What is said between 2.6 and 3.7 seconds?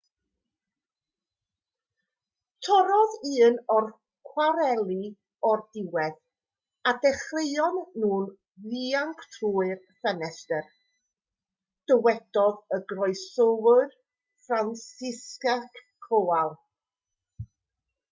torrodd un